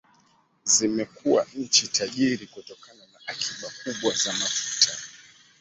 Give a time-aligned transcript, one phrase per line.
[0.63, 4.97] zimekuwa nchi tajiri kutokana na akiba kubwa za mafuta